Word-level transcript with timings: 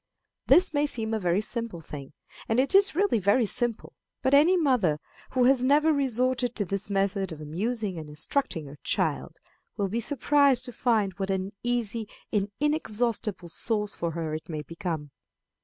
This 0.47 0.73
may 0.73 0.87
seem 0.87 1.13
a 1.13 1.19
very 1.19 1.41
simple 1.41 1.79
thing, 1.79 2.13
and 2.49 2.59
it 2.59 2.73
is 2.73 2.95
really 2.95 3.19
very 3.19 3.45
simple; 3.45 3.93
but 4.23 4.33
any 4.33 4.57
mother 4.57 4.99
who 5.33 5.43
has 5.43 5.63
never 5.63 5.93
resorted 5.93 6.55
to 6.55 6.65
this 6.65 6.89
method 6.89 7.31
of 7.31 7.39
amusing 7.39 7.99
and 7.99 8.09
instructing 8.09 8.65
her 8.65 8.79
child 8.81 9.37
will 9.77 9.89
be 9.89 9.99
surprised 9.99 10.65
to 10.65 10.73
find 10.73 11.13
what 11.17 11.29
an 11.29 11.51
easy 11.61 12.09
and 12.33 12.49
inexhaustible 12.59 13.45
resource 13.45 13.93
for 13.93 14.09
her 14.13 14.33
it 14.33 14.49
may 14.49 14.63
become. 14.63 15.11